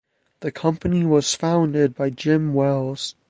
[0.39, 3.13] The company was founded by Jim Wells.